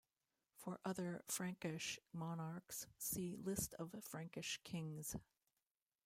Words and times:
For 0.55 0.79
other 0.83 1.21
Frankish 1.27 1.99
monarchs, 2.11 2.87
see 2.97 3.35
List 3.35 3.75
of 3.77 3.93
Frankish 4.03 4.59
kings. 4.63 5.15